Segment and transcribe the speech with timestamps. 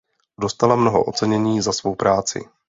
[0.39, 2.45] Dostala mnoho ocenění za svou práci.